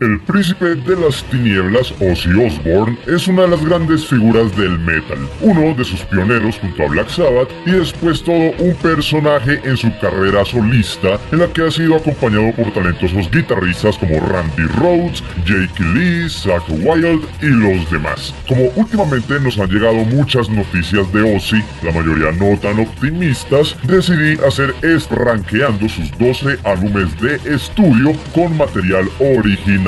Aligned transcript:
El 0.00 0.20
príncipe 0.20 0.76
de 0.76 0.94
las 0.94 1.24
tinieblas, 1.24 1.92
Ozzy 1.98 2.30
Osbourne, 2.30 2.96
es 3.08 3.26
una 3.26 3.42
de 3.42 3.48
las 3.48 3.64
grandes 3.64 4.06
figuras 4.06 4.56
del 4.56 4.78
metal, 4.78 5.18
uno 5.40 5.74
de 5.74 5.84
sus 5.84 6.02
pioneros 6.02 6.56
junto 6.60 6.84
a 6.84 6.88
Black 6.88 7.08
Sabbath 7.08 7.50
y 7.66 7.72
después 7.72 8.22
todo 8.22 8.52
un 8.60 8.76
personaje 8.76 9.60
en 9.64 9.76
su 9.76 9.90
carrera 9.98 10.44
solista 10.44 11.18
en 11.32 11.40
la 11.40 11.48
que 11.48 11.66
ha 11.66 11.70
sido 11.72 11.96
acompañado 11.96 12.52
por 12.54 12.72
talentosos 12.72 13.28
guitarristas 13.28 13.98
como 13.98 14.20
Randy 14.20 14.66
Rhodes, 14.78 15.24
Jake 15.44 15.82
Lee, 15.92 16.28
Zach 16.28 16.62
Wild 16.68 17.24
y 17.42 17.46
los 17.46 17.90
demás. 17.90 18.32
Como 18.46 18.70
últimamente 18.76 19.40
nos 19.40 19.58
han 19.58 19.68
llegado 19.68 19.96
muchas 20.04 20.48
noticias 20.48 21.12
de 21.12 21.36
Ozzy, 21.36 21.60
la 21.82 21.90
mayoría 21.90 22.30
no 22.30 22.56
tan 22.60 22.78
optimistas, 22.78 23.76
decidí 23.82 24.38
hacer 24.46 24.72
es 24.82 25.10
rankeando 25.10 25.88
sus 25.88 26.16
12 26.18 26.56
álbumes 26.62 27.20
de 27.20 27.34
estudio 27.52 28.12
con 28.32 28.56
material 28.56 29.08
original 29.18 29.87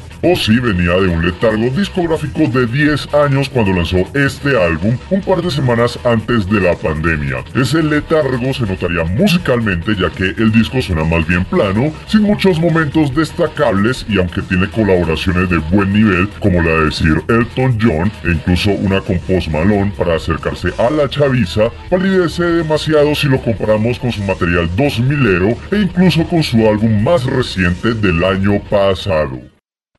Ozzy 0.23 0.59
venía 0.59 0.93
de 0.93 1.07
un 1.07 1.25
letargo 1.25 1.69
discográfico 1.71 2.41
de 2.41 2.67
10 2.67 3.11
años 3.15 3.49
cuando 3.49 3.73
lanzó 3.73 3.97
este 4.13 4.55
álbum 4.55 4.95
un 5.09 5.21
par 5.21 5.41
de 5.41 5.49
semanas 5.49 5.97
antes 6.03 6.47
de 6.47 6.61
la 6.61 6.75
pandemia. 6.75 7.43
Ese 7.55 7.81
letargo 7.81 8.53
se 8.53 8.67
notaría 8.67 9.03
musicalmente 9.03 9.95
ya 9.95 10.11
que 10.11 10.25
el 10.41 10.51
disco 10.51 10.79
suena 10.79 11.03
más 11.03 11.25
bien 11.27 11.43
plano, 11.45 11.91
sin 12.05 12.21
muchos 12.21 12.59
momentos 12.59 13.15
destacables 13.15 14.05
y 14.07 14.19
aunque 14.19 14.43
tiene 14.43 14.69
colaboraciones 14.69 15.49
de 15.49 15.57
buen 15.57 15.91
nivel 15.91 16.29
como 16.39 16.61
la 16.61 16.83
de 16.83 16.91
Sir 16.91 17.23
Elton 17.27 17.79
John 17.81 18.11
e 18.23 18.33
incluso 18.33 18.71
una 18.71 19.01
con 19.01 19.17
Post 19.19 19.47
Malone 19.47 19.91
para 19.97 20.17
acercarse 20.17 20.69
a 20.77 20.91
la 20.91 21.09
chaviza, 21.09 21.71
palidece 21.89 22.43
demasiado 22.43 23.15
si 23.15 23.27
lo 23.27 23.41
comparamos 23.41 23.97
con 23.97 24.11
su 24.11 24.21
material 24.23 24.69
2000ero 24.75 25.57
e 25.71 25.77
incluso 25.77 26.23
con 26.27 26.43
su 26.43 26.57
álbum 26.67 27.03
más 27.03 27.25
reciente 27.25 27.95
del 27.95 28.23
año 28.23 28.61
pasado. 28.69 29.50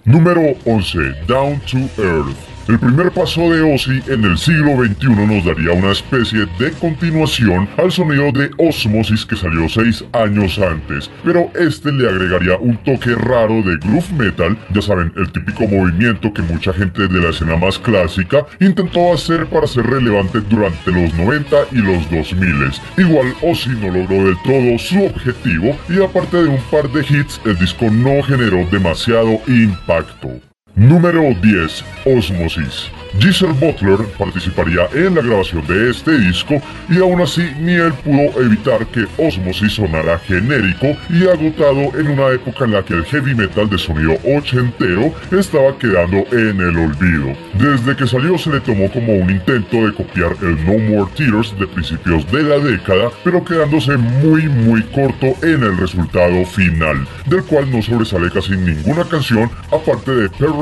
Número 0.05 0.57
11. 0.67 1.15
Down 1.29 1.61
to 1.61 1.79
Earth. 2.03 2.37
El 2.69 2.79
primer 2.79 3.11
paso 3.11 3.51
de 3.51 3.61
Ozzy 3.61 4.01
en 4.07 4.25
el 4.25 4.39
siglo 4.39 4.77
XXI 4.77 5.09
nos 5.27 5.45
daría 5.45 5.73
una 5.73 5.91
especie 5.91 6.47
de 6.61 6.71
continuación 6.73 7.69
al 7.77 7.91
sonido 7.91 8.31
de 8.31 8.51
Osmosis 8.57 9.27
que 9.27 9.35
salió 9.35 9.69
seis 9.69 10.05
años 10.13 10.61
antes, 10.61 11.11
pero 11.25 11.51
este 11.59 11.91
le 11.91 12.09
agregaría 12.09 12.57
un 12.59 12.77
toque 12.79 13.17
raro 13.17 13.63
de 13.63 13.77
groove 13.79 14.13
metal, 14.17 14.57
ya 14.73 14.81
saben, 14.81 15.13
el 15.17 15.33
típico 15.33 15.67
movimiento 15.67 16.33
que 16.33 16.43
mucha 16.43 16.73
gente 16.73 17.09
de 17.09 17.21
la 17.21 17.31
escena 17.31 17.57
más 17.57 17.81
clásica 17.81 18.47
intentó 18.61 19.13
hacer 19.13 19.47
para 19.47 19.67
ser 19.67 19.85
relevante 19.85 20.41
durante 20.49 20.93
los 20.93 21.13
90 21.15 21.57
y 21.73 21.79
los 21.79 22.09
2000. 22.11 22.53
Igual 22.97 23.35
Ozzy 23.43 23.71
no 23.71 23.89
logró 23.89 24.25
del 24.25 24.37
todo 24.45 24.79
su 24.79 25.05
objetivo 25.05 25.77
y 25.89 26.01
aparte 26.01 26.37
de 26.37 26.49
un 26.49 26.63
par 26.71 26.89
de 26.91 27.01
hits, 27.01 27.41
el 27.45 27.59
disco 27.59 27.91
no 27.91 28.23
generó 28.23 28.65
demasiado 28.71 29.41
impacto. 29.49 30.52
Número 30.75 31.35
10. 31.43 31.85
Osmosis. 32.07 32.91
Giselle 33.19 33.53
Butler 33.53 33.99
participaría 34.19 34.89
en 34.95 35.15
la 35.15 35.21
grabación 35.21 35.67
de 35.67 35.91
este 35.91 36.19
disco 36.19 36.63
y 36.89 36.99
aún 36.99 37.21
así 37.21 37.43
ni 37.61 37.75
él 37.75 37.93
pudo 37.93 38.43
evitar 38.43 38.87
que 38.87 39.07
Osmosis 39.19 39.75
sonara 39.75 40.19
genérico 40.21 40.97
y 41.11 41.29
agotado 41.29 41.93
en 42.01 42.09
una 42.09 42.31
época 42.31 42.65
en 42.65 42.73
la 42.73 42.83
que 42.83 42.95
el 42.95 43.05
heavy 43.05 43.35
metal 43.35 43.69
de 43.69 43.77
sonido 43.77 44.15
ochentero 44.25 45.13
estaba 45.31 45.77
quedando 45.79 46.25
en 46.33 46.59
el 46.59 46.77
olvido. 46.79 47.37
Desde 47.59 47.95
que 47.95 48.07
salió 48.07 48.39
se 48.39 48.51
le 48.51 48.61
tomó 48.61 48.91
como 48.91 49.13
un 49.13 49.31
intento 49.31 49.87
de 49.87 49.93
copiar 49.93 50.35
el 50.41 50.65
No 50.65 50.79
More 50.79 51.11
Tears 51.15 51.55
de 51.59 51.67
principios 51.67 52.31
de 52.33 52.43
la 52.45 52.59
década, 52.59 53.11
pero 53.23 53.45
quedándose 53.45 53.99
muy 53.99 54.49
muy 54.49 54.83
corto 54.85 55.27
en 55.43 55.63
el 55.63 55.77
resultado 55.77 56.47
final, 56.47 57.07
del 57.27 57.45
cual 57.45 57.71
no 57.71 57.83
sobresale 57.83 58.31
casi 58.31 58.53
ninguna 58.53 59.05
canción 59.05 59.51
aparte 59.71 60.11
de 60.13 60.31
Perry 60.31 60.62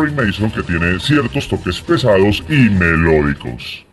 Que 0.55 0.62
tiene 0.62 0.99
ciertos 0.99 1.49
toques 1.49 1.81
pesados 1.81 2.43
y 2.49 2.71
melódicos. 2.71 3.90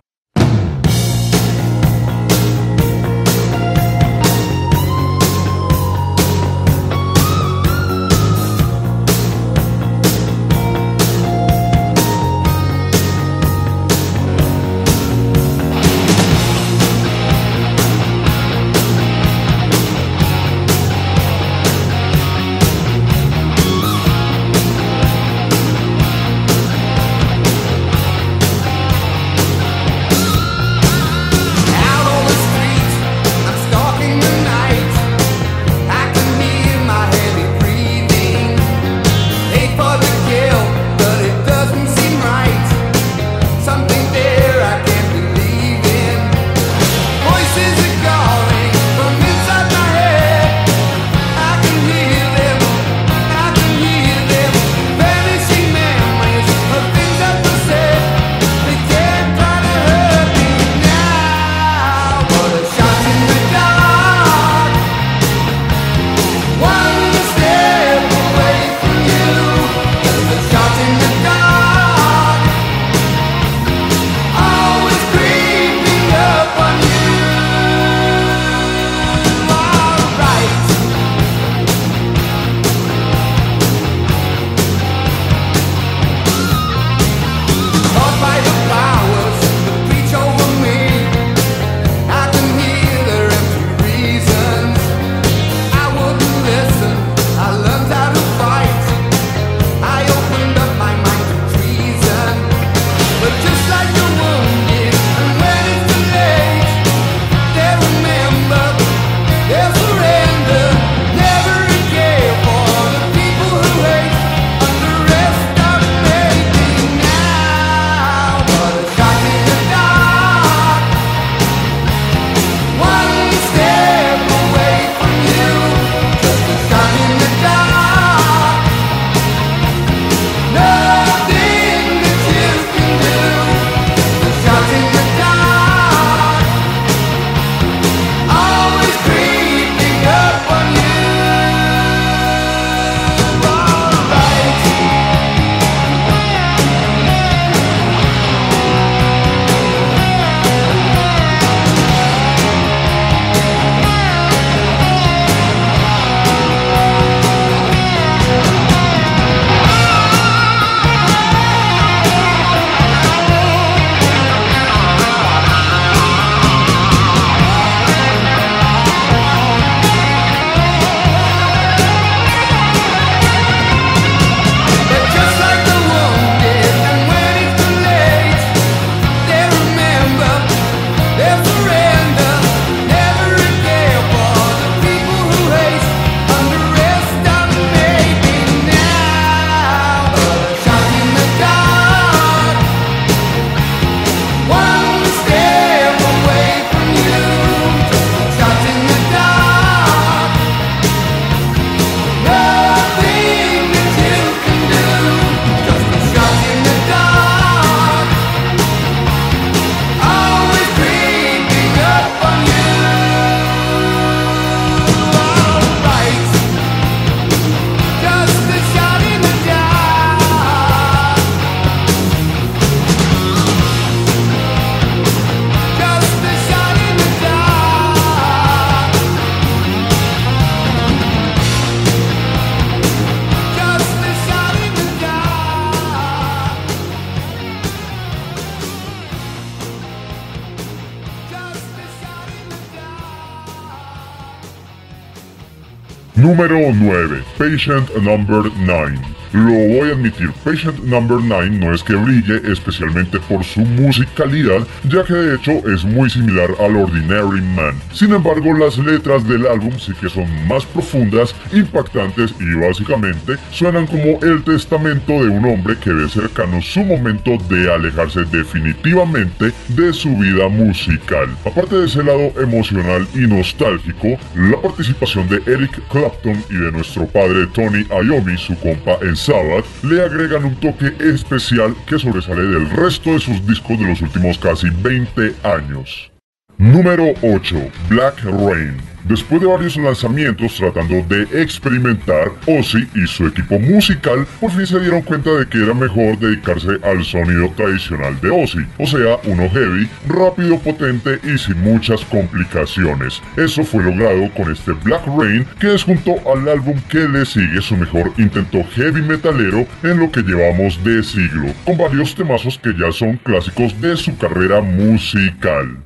Patient 247.37 248.03
number 248.03 248.49
9. 248.49 249.16
Lo 249.37 249.53
voy 249.53 249.91
a 249.91 249.93
admitir, 249.93 250.31
Patient 250.43 250.79
Number 250.85 251.19
9 251.21 251.51
no 251.51 251.71
es 251.71 251.83
que 251.83 251.93
brille 251.93 252.41
especialmente 252.51 253.19
por 253.19 253.43
su 253.43 253.59
musicalidad, 253.59 254.65
ya 254.89 255.03
que 255.03 255.13
de 255.13 255.35
hecho 255.35 255.51
es 255.71 255.85
muy 255.85 256.09
similar 256.09 256.49
al 256.59 256.75
Ordinary 256.75 257.41
Man. 257.41 257.75
Sin 257.93 258.15
embargo, 258.15 258.51
las 258.57 258.79
letras 258.79 259.27
del 259.27 259.45
álbum 259.45 259.73
sí 259.77 259.93
que 260.01 260.09
son 260.09 260.25
más 260.47 260.65
profundas, 260.65 261.35
impactantes 261.53 262.33
y 262.39 262.51
básicamente 262.55 263.35
suenan 263.51 263.85
como 263.85 264.19
el 264.23 264.43
testamento 264.43 265.13
de 265.13 265.29
un 265.29 265.45
hombre 265.45 265.77
que 265.77 265.93
ve 265.93 266.09
cercano 266.09 266.59
su 266.59 266.79
momento 266.79 267.37
de 267.47 267.71
alejarse 267.71 268.23
definitivamente 268.31 269.51
de 269.67 269.93
su 269.93 270.17
vida 270.17 270.47
musical. 270.49 271.29
Aparte 271.45 271.75
de 271.75 271.85
ese 271.85 272.03
lado 272.03 272.33
emocional 272.41 273.07
y 273.13 273.27
nostálgico, 273.27 274.17
la 274.35 274.59
participación 274.59 275.29
de 275.29 275.43
Eric 275.45 275.79
Clapton 275.91 276.43
y 276.49 276.55
de 276.55 276.71
nuestro 276.71 277.05
padre 277.05 277.45
Tony 277.53 277.85
Iommi, 277.91 278.35
su 278.35 278.57
compa 278.57 278.97
en 279.03 279.15
Sabbath 279.27 279.65
le 279.83 280.01
agregan 280.01 280.45
un 280.45 280.55
toque 280.55 280.93
especial 281.01 281.75
que 281.85 281.99
sobresale 281.99 282.43
del 282.43 282.69
resto 282.69 283.11
de 283.11 283.19
sus 283.19 283.45
discos 283.45 283.77
de 283.77 283.85
los 283.85 284.01
últimos 284.01 284.37
casi 284.37 284.69
20 284.69 285.35
años. 285.43 286.09
Número 286.57 287.07
8. 287.21 287.55
Black 287.89 288.23
Rain. 288.23 288.77
Después 289.07 289.39
de 289.39 289.47
varios 289.47 289.77
lanzamientos 289.77 290.55
tratando 290.55 291.01
de 291.03 291.41
experimentar, 291.41 292.29
Ozzy 292.45 292.89
y 292.93 293.07
su 293.07 293.25
equipo 293.27 293.57
musical 293.57 294.27
por 294.41 294.51
fin 294.51 294.67
se 294.67 294.81
dieron 294.81 295.01
cuenta 295.01 295.31
de 295.31 295.47
que 295.47 295.63
era 295.63 295.73
mejor 295.73 296.19
dedicarse 296.19 296.77
al 296.83 297.05
sonido 297.05 297.49
tradicional 297.55 298.19
de 298.19 298.29
Ozzy, 298.29 298.65
o 298.77 298.85
sea, 298.85 299.17
uno 299.23 299.49
heavy, 299.49 299.87
rápido, 300.09 300.59
potente 300.59 301.21
y 301.23 301.37
sin 301.37 301.57
muchas 301.61 302.03
complicaciones. 302.03 303.21
Eso 303.37 303.63
fue 303.63 303.81
logrado 303.81 304.29
con 304.35 304.51
este 304.51 304.73
Black 304.73 305.05
Rain, 305.07 305.47
que 305.57 305.73
es 305.73 305.83
junto 305.83 306.15
al 306.29 306.49
álbum 306.49 306.77
que 306.89 307.07
le 307.07 307.25
sigue 307.25 307.61
su 307.61 307.77
mejor 307.77 308.11
intento 308.17 308.61
heavy 308.75 309.01
metalero 309.01 309.65
en 309.83 309.99
lo 309.99 310.11
que 310.11 310.21
llevamos 310.21 310.83
de 310.83 311.01
siglo, 311.01 311.53
con 311.63 311.77
varios 311.77 312.13
temazos 312.13 312.59
que 312.61 312.73
ya 312.77 312.91
son 312.91 313.15
clásicos 313.23 313.79
de 313.79 313.95
su 313.95 314.17
carrera 314.17 314.59
musical. 314.59 315.77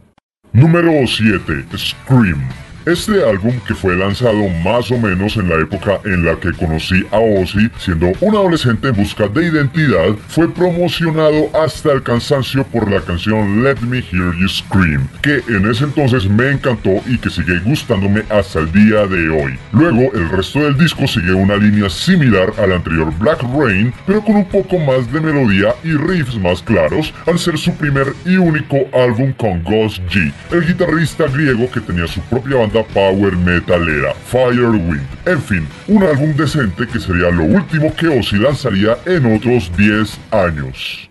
Número 0.54 0.92
7. 1.06 1.66
Scream. 1.78 2.71
Este 2.84 3.24
álbum, 3.24 3.54
que 3.68 3.76
fue 3.76 3.96
lanzado 3.96 4.50
más 4.64 4.90
o 4.90 4.98
menos 4.98 5.38
en 5.38 5.50
la 5.50 5.62
época 5.62 6.00
en 6.04 6.26
la 6.26 6.36
que 6.40 6.52
conocí 6.52 7.06
a 7.12 7.20
Ozzy, 7.20 7.70
siendo 7.78 8.12
un 8.22 8.36
adolescente 8.36 8.88
en 8.88 8.96
busca 8.96 9.28
de 9.28 9.46
identidad, 9.46 10.16
fue 10.28 10.52
promocionado 10.52 11.52
hasta 11.54 11.92
el 11.92 12.02
cansancio 12.02 12.64
por 12.64 12.90
la 12.90 13.00
canción 13.02 13.64
Let 13.64 13.82
Me 13.82 14.00
Hear 14.00 14.36
You 14.36 14.50
Scream, 14.50 15.08
que 15.22 15.44
en 15.48 15.70
ese 15.70 15.84
entonces 15.84 16.28
me 16.28 16.50
encantó 16.50 16.90
y 17.06 17.20
que 17.20 17.30
sigue 17.30 17.60
gustándome 17.60 18.24
hasta 18.30 18.62
el 18.62 18.72
día 18.72 19.06
de 19.06 19.30
hoy. 19.30 19.60
Luego, 19.74 20.12
el 20.16 20.30
resto 20.30 20.62
del 20.62 20.76
disco 20.76 21.06
sigue 21.06 21.34
una 21.34 21.58
línea 21.58 21.88
similar 21.88 22.52
al 22.58 22.72
anterior 22.72 23.14
Black 23.20 23.44
Rain, 23.56 23.94
pero 24.08 24.22
con 24.24 24.38
un 24.38 24.46
poco 24.46 24.80
más 24.80 25.12
de 25.14 25.22
melodía 25.22 25.76
y 25.84 25.92
riffs 25.94 26.36
más 26.40 26.64
claros, 26.64 27.14
al 27.28 27.38
ser 27.38 27.60
su 27.60 27.76
primer 27.76 28.08
y 28.26 28.38
único 28.38 28.78
álbum 28.92 29.34
con 29.34 29.64
Ghost 29.64 30.00
G, 30.10 30.34
el 30.52 30.66
guitarrista 30.66 31.26
griego 31.28 31.70
que 31.70 31.80
tenía 31.80 32.08
su 32.08 32.22
propia 32.22 32.58
banda 32.58 32.71
power 32.94 33.36
metalera, 33.36 34.14
Firewind. 34.26 35.08
En 35.26 35.42
fin, 35.42 35.68
un 35.88 36.04
álbum 36.04 36.36
decente 36.36 36.88
que 36.88 37.00
sería 37.00 37.30
lo 37.30 37.44
último 37.44 37.94
que 37.96 38.08
Ozzy 38.08 38.38
lanzaría 38.38 38.98
en 39.06 39.36
otros 39.36 39.72
10 39.78 40.20
años. 40.32 41.10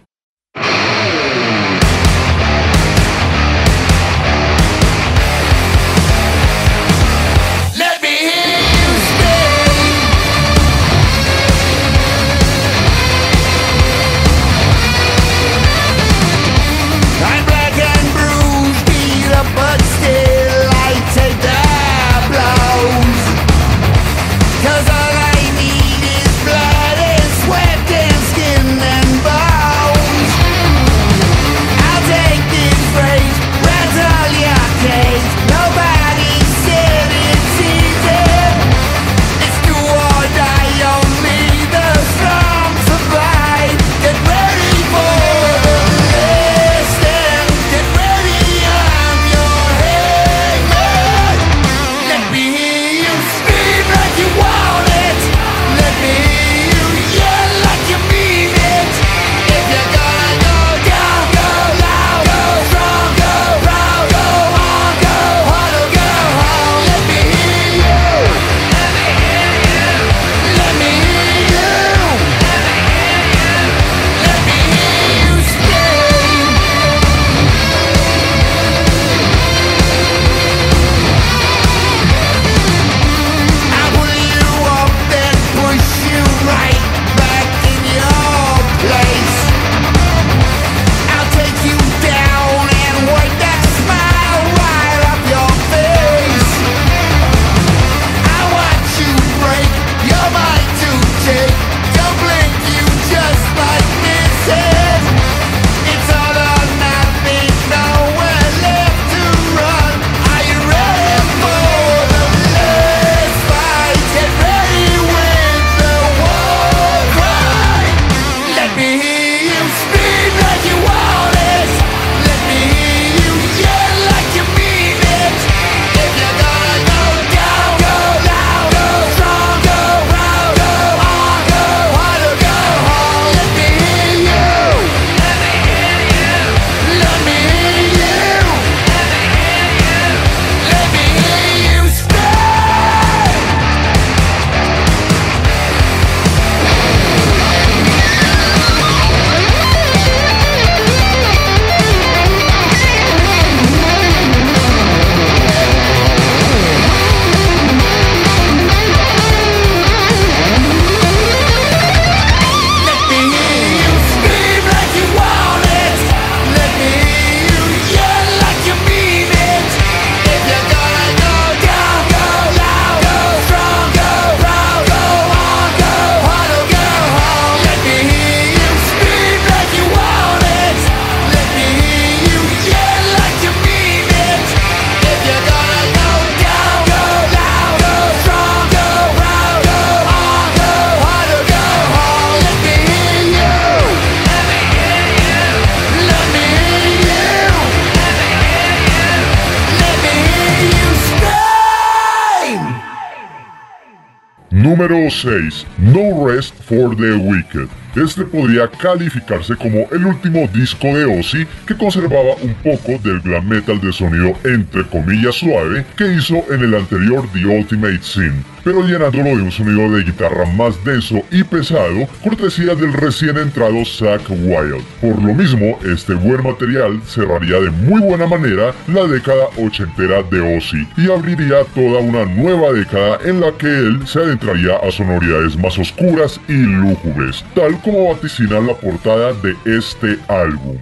Número 204.80 205.10
6. 205.10 205.66
No 205.76 206.24
Rest 206.26 206.54
for 206.70 206.94
the 206.94 207.16
Wicked. 207.16 207.68
Este 207.96 208.24
podría 208.24 208.68
calificarse 208.68 209.56
como 209.56 209.88
el 209.90 210.06
último 210.06 210.48
disco 210.54 210.86
de 210.86 211.06
Ozzy 211.06 211.44
que 211.66 211.76
conservaba 211.76 212.36
un 212.40 212.54
poco 212.62 213.02
del 213.02 213.20
glam 213.20 213.48
metal 213.48 213.80
de 213.80 213.92
sonido 213.92 214.32
entre 214.44 214.86
comillas 214.86 215.34
suave 215.34 215.84
que 215.96 216.14
hizo 216.14 216.44
en 216.52 216.62
el 216.62 216.74
anterior 216.76 217.24
The 217.32 217.44
Ultimate 217.46 217.98
Sin, 218.02 218.44
pero 218.62 218.86
llenándolo 218.86 219.36
de 219.36 219.42
un 219.42 219.50
sonido 219.50 219.90
de 219.90 220.04
guitarra 220.04 220.46
más 220.52 220.82
denso 220.84 221.20
y 221.32 221.42
pesado, 221.42 222.06
cortesía 222.22 222.76
del 222.76 222.92
recién 222.92 223.36
entrado 223.38 223.84
Zack 223.84 224.30
Wild. 224.30 224.84
Por 225.00 225.20
lo 225.20 225.34
mismo, 225.34 225.76
este 225.84 226.14
buen 226.14 226.44
material 226.44 227.00
cerraría 227.04 227.58
de 227.58 227.70
muy 227.70 228.00
buena 228.00 228.28
manera 228.28 228.72
la 228.86 229.04
década 229.08 229.46
ochentera 229.58 230.22
de 230.22 230.56
Ozzy 230.56 230.86
y 230.96 231.10
abriría 231.10 231.64
toda 231.74 231.98
una 231.98 232.24
nueva 232.24 232.72
década 232.72 233.18
en 233.24 233.40
la 233.40 233.50
que 233.58 233.66
él 233.66 234.06
se 234.06 234.20
adentraría 234.20 234.76
a 234.76 234.92
sonoridades 234.92 235.56
más 235.56 235.76
oscuras 235.76 236.40
y 236.46 236.59
lúgubres, 236.60 237.44
tal 237.54 237.80
como 237.82 238.12
vaticina 238.12 238.60
la 238.60 238.74
portada 238.74 239.32
de 239.34 239.56
este 239.64 240.18
álbum. 240.28 240.78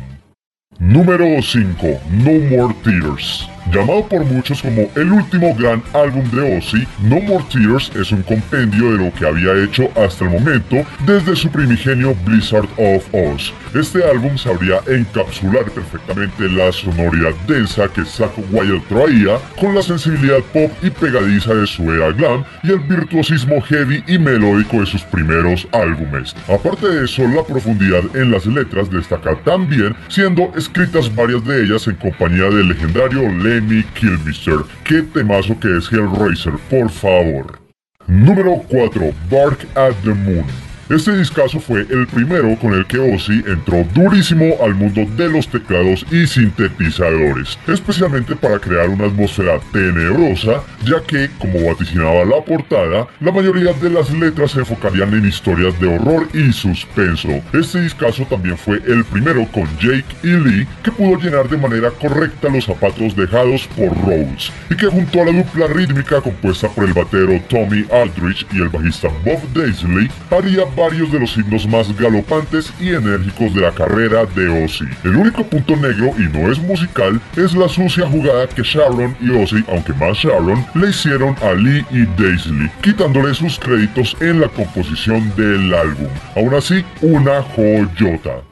Número 0.79 1.25
5. 1.43 1.87
No 2.11 2.33
More 2.51 2.75
Tears. 2.85 3.49
Llamado 3.73 4.09
por 4.09 4.25
muchos 4.25 4.63
como 4.63 4.89
el 4.95 5.13
último 5.13 5.55
gran 5.55 5.83
álbum 5.93 6.25
de 6.31 6.57
Ozzy, 6.57 6.87
No 7.03 7.21
More 7.21 7.45
Tears 7.53 7.93
es 7.97 8.11
un 8.13 8.23
compendio 8.23 8.93
de 8.93 9.05
lo 9.05 9.13
que 9.13 9.27
había 9.27 9.63
hecho 9.63 9.91
hasta 9.95 10.25
el 10.25 10.31
momento 10.31 10.77
desde 11.05 11.37
su 11.37 11.51
primigenio 11.51 12.15
Blizzard 12.25 12.69
of 12.79 13.07
Oz. 13.13 13.53
Este 13.75 14.03
álbum 14.03 14.39
sabría 14.39 14.81
encapsular 14.87 15.71
perfectamente 15.71 16.49
la 16.49 16.73
sonoridad 16.73 17.35
densa 17.47 17.89
que 17.89 18.07
Zack 18.07 18.33
Wild 18.51 18.83
traía 18.89 19.39
con 19.61 19.75
la 19.75 19.83
sensibilidad 19.83 20.41
pop 20.55 20.73
y 20.83 20.89
pegadiza 20.89 21.53
de 21.53 21.67
su 21.67 21.93
era 21.93 22.11
glam 22.13 22.45
y 22.63 22.71
el 22.71 22.79
virtuosismo 22.79 23.61
heavy 23.61 24.03
y 24.07 24.19
melódico 24.19 24.81
de 24.81 24.87
sus 24.87 25.03
primeros 25.03 25.69
álbumes. 25.73 26.35
Aparte 26.49 26.89
de 26.89 27.05
eso, 27.05 27.29
la 27.29 27.45
profundidad 27.45 28.05
en 28.17 28.31
las 28.31 28.47
letras 28.47 28.91
destaca 28.91 29.37
también, 29.45 29.95
siendo 30.09 30.51
escritas 30.57 31.15
varias 31.15 31.45
de 31.45 31.65
ellas 31.65 31.87
en 31.87 31.97
compañía 31.97 32.45
del 32.45 32.69
legendario 32.69 33.29
Lemmy 33.59 33.83
Kilmister. 33.95 34.65
Qué 34.85 35.03
temazo 35.03 35.59
que 35.59 35.79
es 35.79 35.91
Hellraiser, 35.91 36.55
por 36.71 36.89
favor. 36.91 37.59
Número 38.07 38.63
4. 38.69 39.13
Bark 39.29 39.67
at 39.75 39.95
the 40.05 40.15
Moon. 40.15 40.68
Este 40.89 41.15
discazo 41.19 41.61
fue 41.61 41.81
el 41.81 42.07
primero 42.07 42.57
con 42.59 42.73
el 42.73 42.87
que 42.87 42.99
Ozzy 42.99 43.45
entró 43.47 43.85
durísimo 43.93 44.55
al 44.63 44.75
mundo 44.75 45.05
de 45.19 45.29
los 45.29 45.47
teclados 45.47 46.07
y 46.11 46.27
sintetizadores, 46.27 47.59
especialmente 47.67 48.35
para 48.35 48.59
crear 48.59 48.89
una 48.89 49.05
atmósfera 49.05 49.61
tenebrosa, 49.71 50.63
ya 50.87 51.03
que, 51.03 51.29
como 51.39 51.69
vaticinaba 51.69 52.25
la 52.25 52.43
portada, 52.43 53.07
la 53.21 53.31
mayoría 53.31 53.75
de 53.75 53.91
las 53.91 54.11
letras 54.13 54.53
se 54.53 54.61
enfocarían 54.61 55.13
en 55.13 55.27
historias 55.27 55.79
de 55.79 55.95
horror 55.95 56.27
y 56.33 56.51
suspenso. 56.55 57.29
Este 57.53 57.83
discazo 57.83 58.25
también 58.25 58.57
fue 58.57 58.81
el 58.87 59.05
primero 59.05 59.47
con 59.53 59.69
Jake 59.79 60.07
y 60.23 60.29
Lee 60.29 60.67
que 60.83 60.91
pudo 60.91 61.21
llenar 61.21 61.51
de 61.51 61.59
manera 61.59 61.91
correcta 61.91 62.49
los 62.49 62.65
zapatos 62.65 63.15
dejados 63.15 63.69
por 63.77 63.95
Rhodes, 64.07 64.51
y 64.71 64.75
que 64.75 64.87
junto 64.87 65.21
a 65.21 65.27
la 65.27 65.33
dupla 65.33 65.67
rítmica 65.67 66.23
compuesta 66.23 66.67
por 66.71 66.87
el 66.87 66.95
batero 66.95 67.39
Tommy 67.51 67.85
Aldrich 67.93 68.47
y 68.55 68.63
el 68.63 68.71
bajista 68.71 69.09
Bob 69.23 69.43
Daisley, 69.53 70.09
haría 70.31 70.65
varios 70.79 71.11
de 71.11 71.21
los 71.21 71.37
himnos 71.37 71.67
más 71.67 71.95
galopantes 71.99 72.73
y 72.81 72.91
enérgicos 72.91 73.53
de 73.55 73.63
la 73.63 73.73
carrera 73.73 74.25
de 74.25 74.65
Ozzy. 74.65 74.85
El 75.05 75.17
único 75.17 75.45
punto 75.45 75.77
negro, 75.77 76.13
y 76.17 76.23
no 76.33 76.51
es 76.51 76.59
musical, 76.59 77.21
es 77.37 77.55
la 77.55 77.69
sucia 77.69 78.07
jugada 78.07 78.49
que 78.49 78.63
Sharon 78.63 79.17
y 79.21 79.31
Ozzy, 79.31 79.65
aunque 79.69 79.93
más 79.95 80.17
Sharon, 80.17 80.65
le 80.75 80.91
hicieron 80.91 81.35
a 81.43 81.53
Lee 81.53 81.85
y 81.91 82.07
Daisley, 82.21 82.71
quitándole 82.83 83.35
sus 83.35 83.59
créditos 83.59 84.17
en 84.21 84.41
la 84.41 84.49
composición 84.49 85.33
del 85.37 85.75
álbum. 85.75 86.09
Aún 86.37 86.55
así, 86.55 86.85
una 87.03 87.43
joyota. 87.43 88.48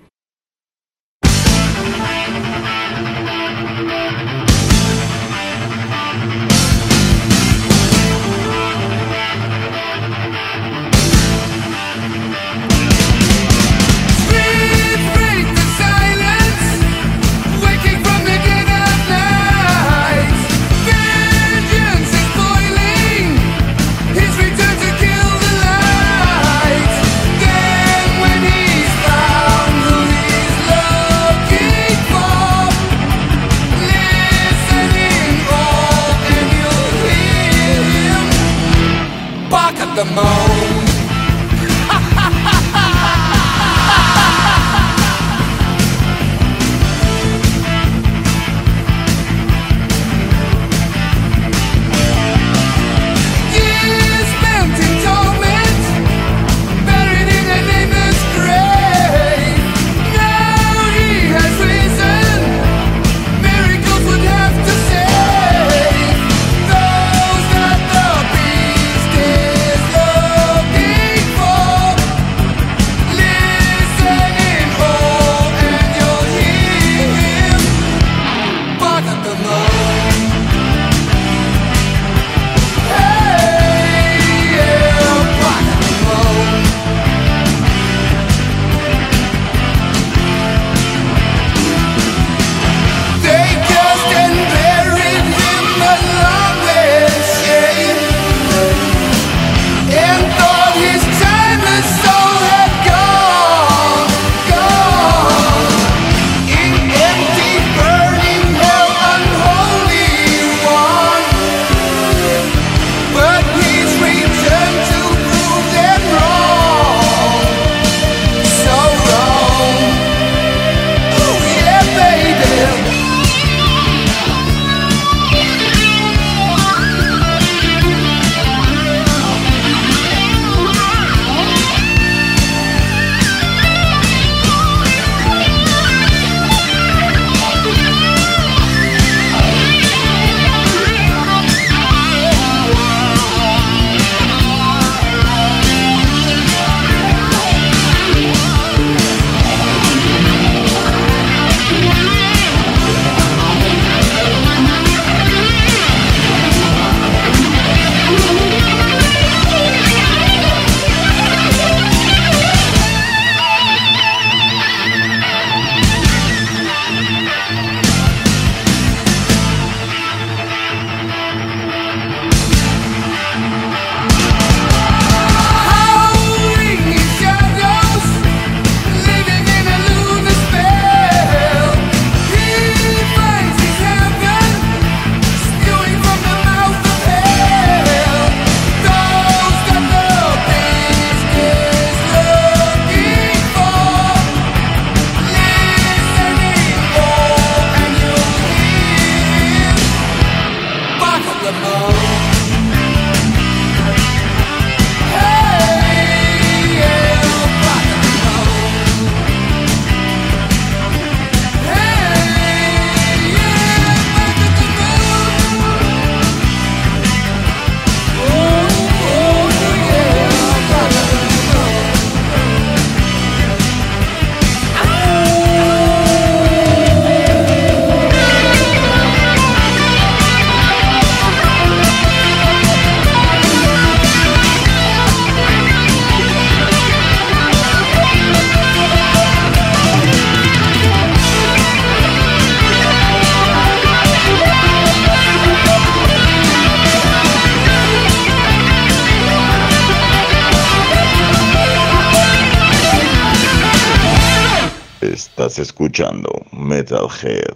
Escuchando 255.59 256.31
Metalhead. 256.53 257.56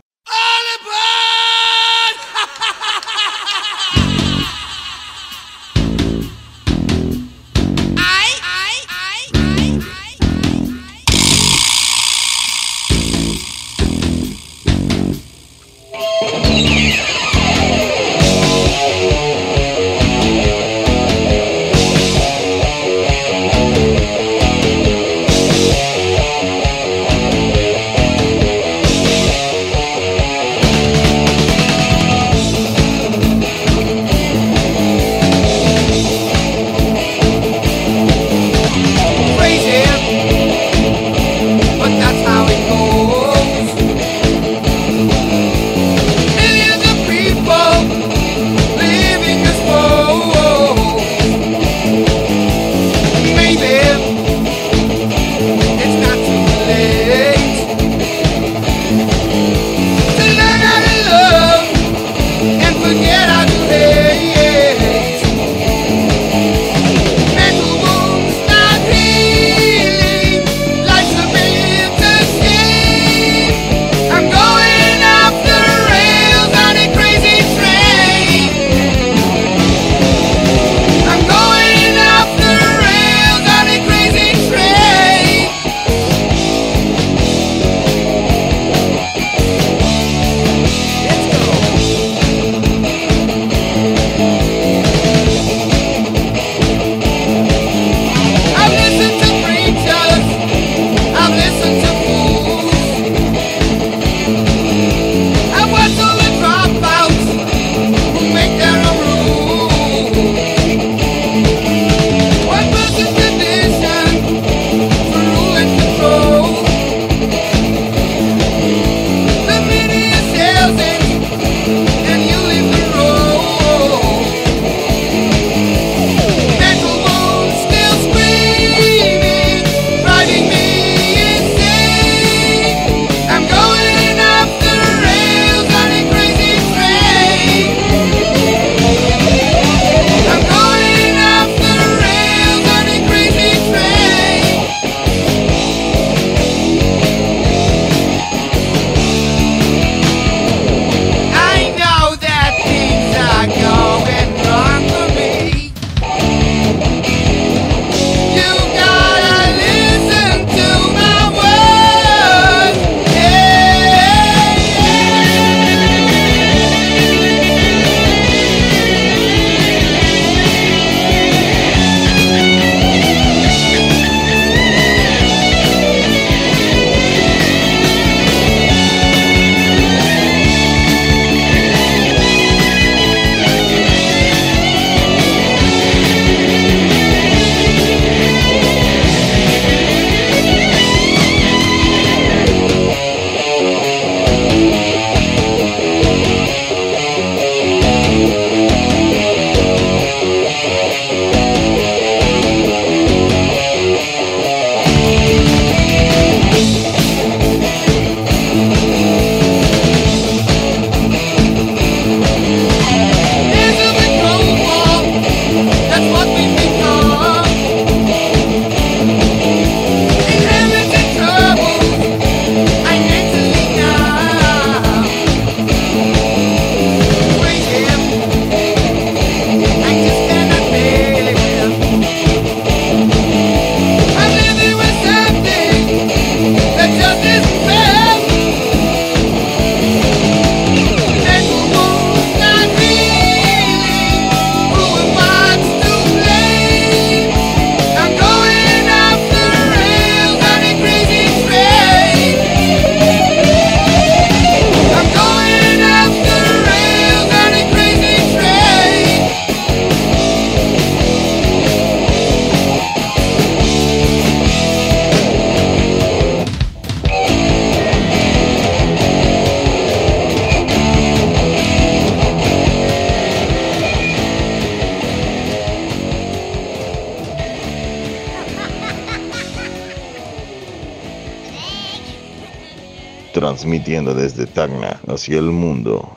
Transmitiendo 283.61 284.15
desde 284.15 284.47
Tacna 284.47 285.03
hacia 285.07 285.39
el 285.39 285.51
mundo. 285.51 286.17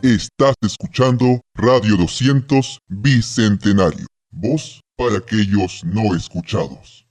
Estás 0.00 0.54
escuchando 0.62 1.42
Radio 1.54 1.98
200 1.98 2.78
Bicentenario. 2.88 4.06
Voz 4.30 4.80
para 4.96 5.18
aquellos 5.18 5.84
no 5.84 6.16
escuchados. 6.16 7.04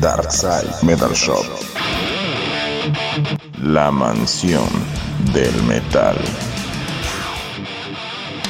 Darkside 0.00 0.74
Metal 0.82 1.12
Shop. 1.12 1.46
La 3.62 3.92
mansión 3.92 4.66
del 5.32 5.54
metal. 5.62 6.16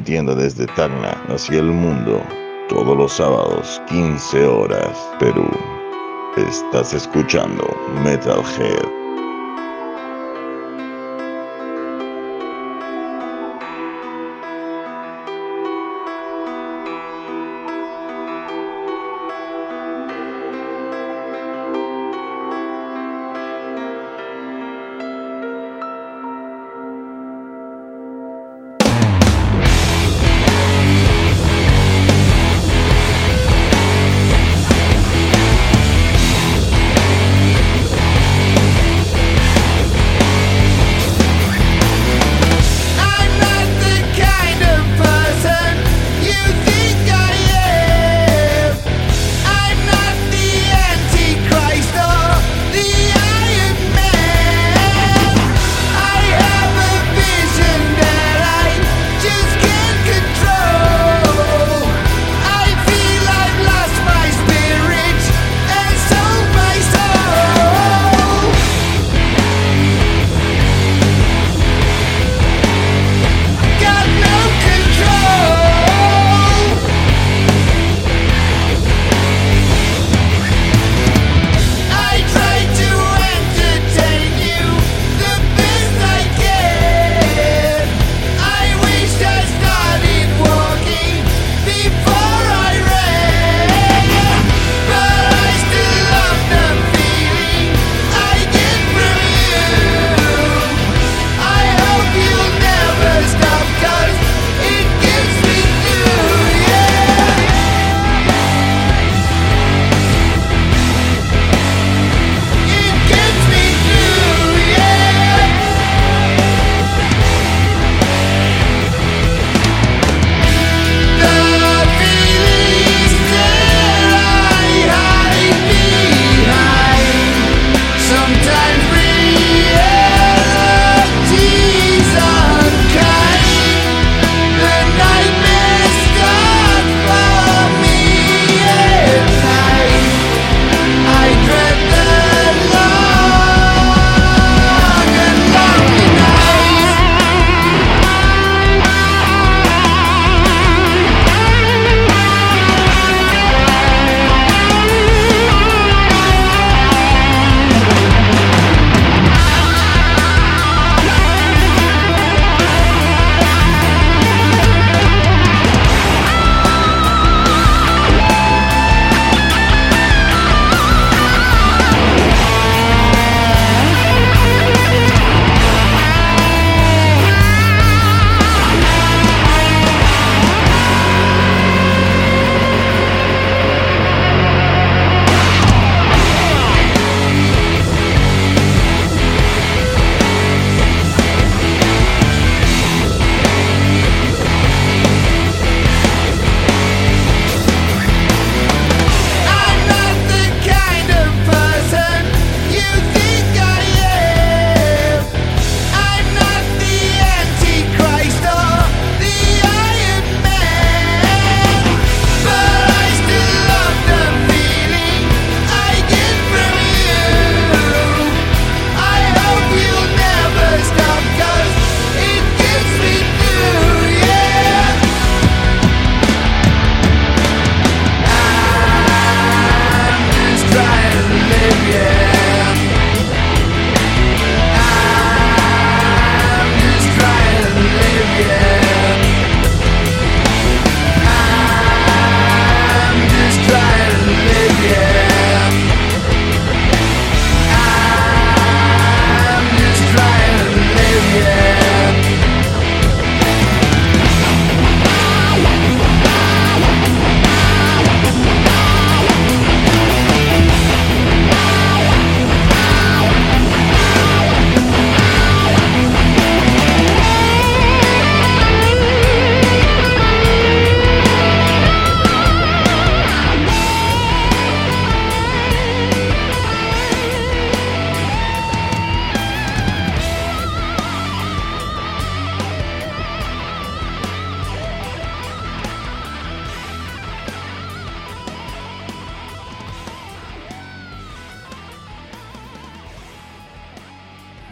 desde 0.00 0.66
Tacna 0.74 1.12
hacia 1.28 1.60
el 1.60 1.66
mundo 1.70 2.20
todos 2.68 2.96
los 2.96 3.12
sábados 3.12 3.80
15 3.88 4.44
horas 4.44 4.98
Perú. 5.20 5.48
Estás 6.36 6.92
escuchando 6.92 7.64
Metalhead. 8.02 8.93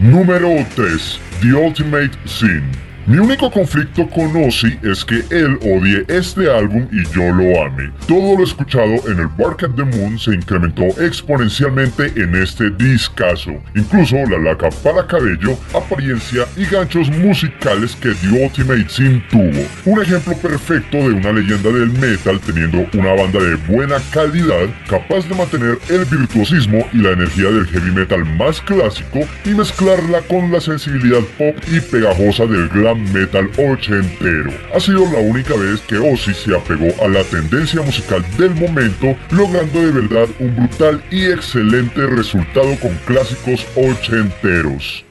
Número 0.03 0.65
3. 0.75 1.21
The 1.43 1.53
Ultimate 1.55 2.11
Sin. 2.27 2.65
Mi 3.05 3.19
único 3.19 3.51
conflicto 3.51 4.09
con 4.09 4.31
Ozzy 4.37 4.79
es 4.85 5.05
que 5.05 5.25
él 5.31 5.59
odie 5.63 6.05
este 6.07 6.49
álbum 6.49 6.87
y 6.93 7.03
yo 7.13 7.33
lo 7.35 7.65
ame. 7.65 7.91
Todo 8.07 8.39
lo 8.39 8.45
escuchado 8.45 8.95
en 9.09 9.19
el 9.19 9.27
Bark 9.27 9.65
at 9.65 9.75
the 9.75 9.83
Moon 9.83 10.17
se 10.17 10.33
incrementó 10.33 10.85
exponencialmente 11.03 12.13
en 12.15 12.37
este 12.37 12.71
discazo. 12.71 13.61
Incluso 13.75 14.15
la 14.31 14.39
laca 14.39 14.69
para 14.85 15.05
cabello, 15.05 15.59
apariencia 15.75 16.47
y 16.57 16.65
ganchos 16.65 17.11
musicales 17.11 17.97
que 17.97 18.15
The 18.15 18.45
Ultimate 18.45 18.89
Sin 18.89 19.21
tuvo. 19.29 19.67
Un 19.85 20.01
ejemplo 20.01 20.37
perfecto 20.37 20.99
de 20.99 21.15
una 21.15 21.33
leyenda 21.33 21.71
del 21.71 21.91
metal 21.91 22.39
teniendo 22.47 22.87
una 22.97 23.15
banda 23.15 23.41
de 23.41 23.57
buena 23.67 23.97
calidad 24.13 24.69
capaz 24.89 25.29
de 25.29 25.35
mantener 25.35 25.77
el 25.89 26.05
virtuosismo 26.05 26.87
y 26.93 26.99
la 26.99 27.11
energía 27.11 27.51
del 27.51 27.67
heavy 27.67 27.91
metal 27.91 28.25
más 28.37 28.61
clásico 28.61 29.21
y 29.45 29.51
mezclarla 29.51 30.21
con 30.29 30.53
la 30.53 30.61
sensibilidad 30.61 31.23
pop 31.37 31.57
y 31.67 31.81
pegajosa 31.81 32.47
del 32.47 32.69
glam 32.69 32.92
metal 32.95 33.51
ochentero. 33.59 34.51
Ha 34.75 34.81
sido 34.81 35.05
la 35.13 35.19
única 35.19 35.55
vez 35.55 35.81
que 35.83 35.99
Ozzy 35.99 36.35
se 36.35 36.57
apegó 36.57 36.89
a 37.05 37.09
la 37.09 37.25
tendencia 37.25 37.83
musical 37.83 38.25
del 38.37 38.55
momento, 38.55 39.17
logrando 39.31 39.81
de 39.81 39.93
verdad 39.93 40.29
un 40.39 40.57
brutal 40.57 41.03
y 41.11 41.27
excelente 41.27 42.07
resultado 42.07 42.77
con 42.81 42.95
clásicos 43.07 43.67
ochenteros. 43.77 45.05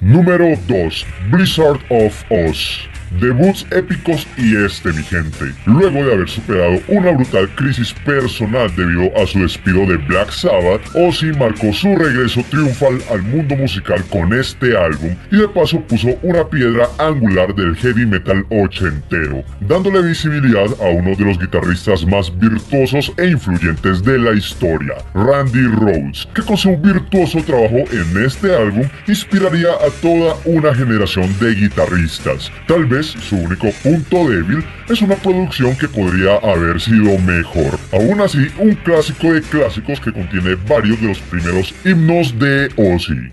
Número 0.00 0.56
2. 0.66 1.06
Blizzard 1.30 1.80
of 1.88 2.24
Oz. 2.30 2.88
Debuts 3.20 3.66
épicos 3.70 4.26
y 4.36 4.56
este, 4.56 4.92
mi 4.92 5.02
gente. 5.02 5.52
Luego 5.66 6.04
de 6.04 6.14
haber 6.14 6.28
superado 6.28 6.80
una 6.88 7.12
brutal 7.12 7.48
crisis 7.54 7.92
personal 8.04 8.74
debido 8.76 9.10
a 9.16 9.26
su 9.26 9.40
despido 9.40 9.86
de 9.86 9.96
Black 9.96 10.30
Sabbath, 10.30 10.82
Ozzy 10.94 11.32
marcó 11.38 11.72
su 11.72 11.94
regreso 11.96 12.42
triunfal 12.50 12.98
al 13.10 13.22
mundo 13.22 13.56
musical 13.56 14.02
con 14.10 14.32
este 14.32 14.76
álbum 14.76 15.14
y 15.30 15.36
de 15.36 15.48
paso 15.48 15.80
puso 15.80 16.08
una 16.22 16.48
piedra 16.48 16.88
angular 16.98 17.54
del 17.54 17.76
heavy 17.76 18.06
metal 18.06 18.44
ochentero, 18.50 19.44
dándole 19.60 20.02
visibilidad 20.02 20.68
a 20.80 20.90
uno 20.90 21.14
de 21.16 21.24
los 21.24 21.38
guitarristas 21.38 22.06
más 22.06 22.32
virtuosos 22.38 23.12
e 23.16 23.28
influyentes 23.28 24.02
de 24.02 24.18
la 24.18 24.32
historia, 24.32 24.94
Randy 25.14 25.66
Rhodes, 25.66 26.28
que 26.34 26.42
con 26.42 26.56
su 26.56 26.76
virtuoso 26.76 27.40
trabajo 27.42 27.78
en 27.92 28.24
este 28.24 28.54
álbum 28.54 28.88
inspiraría 29.06 29.70
a 29.72 29.90
toda 30.00 30.36
una 30.44 30.74
generación 30.74 31.28
de 31.40 31.54
guitarristas. 31.54 32.50
Tal 32.66 32.84
vez 32.86 33.01
su 33.06 33.36
único 33.36 33.70
punto 33.82 34.28
débil 34.28 34.64
es 34.88 35.02
una 35.02 35.16
producción 35.16 35.76
que 35.76 35.88
podría 35.88 36.36
haber 36.36 36.80
sido 36.80 37.18
mejor. 37.18 37.78
Aún 37.92 38.20
así, 38.20 38.48
un 38.58 38.74
clásico 38.76 39.32
de 39.32 39.42
clásicos 39.42 40.00
que 40.00 40.12
contiene 40.12 40.56
varios 40.68 41.00
de 41.00 41.08
los 41.08 41.18
primeros 41.20 41.74
himnos 41.84 42.38
de 42.38 42.70
Ozzy. 42.76 43.32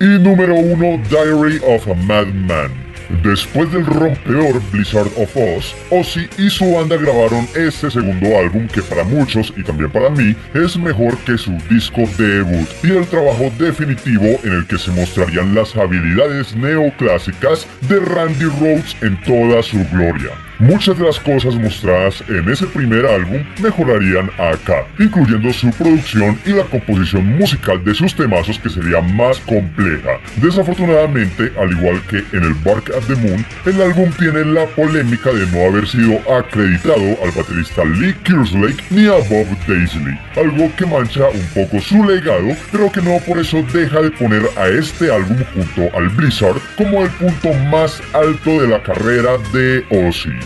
Y 0.00 0.04
número 0.04 0.54
1, 0.54 1.02
Diary 1.08 1.60
of 1.66 1.88
a 1.88 1.94
Madman. 1.94 2.85
Después 3.22 3.70
del 3.72 3.86
rompeor 3.86 4.60
Blizzard 4.72 5.10
of 5.16 5.36
Oz, 5.36 5.74
Ozzy 5.90 6.28
y 6.38 6.50
su 6.50 6.72
banda 6.72 6.96
grabaron 6.96 7.46
este 7.54 7.90
segundo 7.90 8.38
álbum 8.38 8.66
que 8.68 8.82
para 8.82 9.04
muchos 9.04 9.52
y 9.56 9.62
también 9.62 9.90
para 9.90 10.10
mí 10.10 10.34
es 10.54 10.76
mejor 10.76 11.16
que 11.18 11.38
su 11.38 11.52
disco 11.70 12.02
debut 12.18 12.68
y 12.82 12.90
el 12.90 13.06
trabajo 13.06 13.50
definitivo 13.58 14.26
en 14.42 14.52
el 14.52 14.66
que 14.66 14.78
se 14.78 14.90
mostrarían 14.90 15.54
las 15.54 15.76
habilidades 15.76 16.54
neoclásicas 16.56 17.66
de 17.88 18.00
Randy 18.00 18.46
Rhodes 18.46 18.96
en 19.02 19.20
toda 19.22 19.62
su 19.62 19.78
gloria. 19.92 20.45
Muchas 20.58 20.98
de 20.98 21.04
las 21.04 21.20
cosas 21.20 21.54
mostradas 21.54 22.24
en 22.28 22.48
ese 22.48 22.66
primer 22.66 23.04
álbum 23.04 23.44
mejorarían 23.60 24.30
acá, 24.38 24.86
incluyendo 24.98 25.52
su 25.52 25.70
producción 25.72 26.38
y 26.46 26.52
la 26.52 26.64
composición 26.64 27.26
musical 27.36 27.84
de 27.84 27.94
sus 27.94 28.14
temazos 28.14 28.58
que 28.58 28.70
sería 28.70 29.02
más 29.02 29.38
compleja. 29.40 30.18
Desafortunadamente, 30.36 31.52
al 31.60 31.72
igual 31.72 32.00
que 32.08 32.24
en 32.34 32.42
el 32.42 32.54
Bark 32.64 32.90
at 32.96 33.04
the 33.06 33.16
Moon, 33.16 33.44
el 33.66 33.82
álbum 33.82 34.10
tiene 34.18 34.46
la 34.46 34.64
polémica 34.68 35.30
de 35.30 35.46
no 35.48 35.68
haber 35.68 35.86
sido 35.86 36.16
acreditado 36.32 37.22
al 37.22 37.32
baterista 37.32 37.84
Lee 37.84 38.14
Kerslake 38.24 38.82
ni 38.88 39.06
a 39.06 39.18
Bob 39.28 39.46
Daisley, 39.68 40.18
algo 40.36 40.74
que 40.76 40.86
mancha 40.86 41.28
un 41.28 41.46
poco 41.54 41.80
su 41.82 42.02
legado, 42.02 42.56
pero 42.72 42.90
que 42.90 43.02
no 43.02 43.18
por 43.26 43.38
eso 43.38 43.62
deja 43.74 44.00
de 44.00 44.10
poner 44.12 44.42
a 44.56 44.68
este 44.68 45.12
álbum 45.12 45.36
junto 45.52 45.94
al 45.94 46.08
Blizzard 46.08 46.60
como 46.78 47.02
el 47.02 47.10
punto 47.10 47.52
más 47.70 48.00
alto 48.14 48.62
de 48.62 48.68
la 48.68 48.82
carrera 48.82 49.32
de 49.52 49.84
Ozzy. 49.90 50.45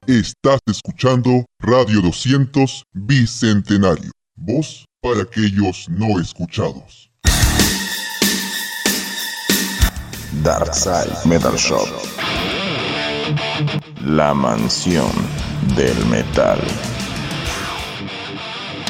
Estás 0.07 0.61
escuchando 0.69 1.45
Radio 1.59 2.01
200 2.01 2.85
Bicentenario. 2.93 4.13
Voz 4.37 4.85
para 5.01 5.23
aquellos 5.23 5.89
no 5.89 6.21
escuchados. 6.21 7.11
Darkside 10.45 11.11
Metal 11.25 11.57
Shop. 11.57 11.89
La 14.05 14.33
mansión 14.33 15.11
del 15.75 16.07
metal. 16.07 16.61